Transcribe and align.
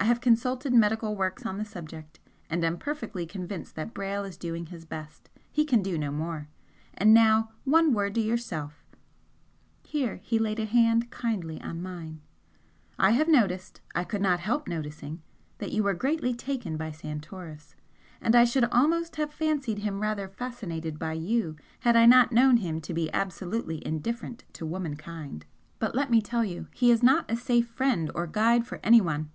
I 0.00 0.06
have 0.06 0.20
consulted 0.20 0.74
medical 0.74 1.14
works 1.14 1.46
on 1.46 1.56
the 1.56 1.64
subject 1.64 2.18
and 2.50 2.64
am 2.64 2.76
perfectly 2.78 3.26
convinced 3.26 3.76
that 3.76 3.94
Brayle 3.94 4.24
is 4.24 4.36
doing 4.36 4.66
his 4.66 4.84
best. 4.84 5.30
He 5.52 5.64
can 5.64 5.82
do 5.82 5.96
no 5.96 6.10
more. 6.10 6.48
And 6.94 7.14
now 7.14 7.50
one 7.62 7.92
word 7.92 8.16
to 8.16 8.20
yourself;" 8.20 8.84
here 9.84 10.16
he 10.24 10.36
laid 10.40 10.58
a 10.58 10.64
hand 10.64 11.12
kindly 11.12 11.60
on 11.62 11.80
mine 11.80 12.22
"I 12.98 13.10
have 13.12 13.28
noticed 13.28 13.80
I 13.94 14.02
could 14.02 14.20
not 14.20 14.40
help 14.40 14.66
noticing 14.66 15.22
that 15.58 15.70
you 15.70 15.84
were 15.84 15.94
greatly 15.94 16.34
taken 16.34 16.76
by 16.76 16.90
Santoris 16.90 17.76
and 18.20 18.34
I 18.34 18.42
should 18.44 18.64
almost 18.64 19.14
have 19.14 19.32
fancied 19.32 19.78
him 19.78 20.02
rather 20.02 20.26
fascinated 20.28 20.98
by 20.98 21.12
you 21.12 21.54
had 21.78 21.94
I 21.94 22.06
not 22.06 22.32
known 22.32 22.56
him 22.56 22.80
to 22.80 22.92
be 22.92 23.12
absolutely 23.14 23.80
indifferent 23.86 24.42
to 24.54 24.66
womenkind. 24.66 25.44
But 25.78 25.94
let 25.94 26.10
me 26.10 26.20
tell 26.20 26.42
you 26.44 26.66
he 26.74 26.90
is 26.90 27.00
not 27.00 27.30
a 27.30 27.36
safe 27.36 27.68
friend 27.68 28.10
or 28.12 28.26
guide 28.26 28.66
for 28.66 28.80
anyone. 28.82 29.30